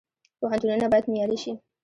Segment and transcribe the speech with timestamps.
[0.39, 1.51] پوهنتونونه باید معیاري شي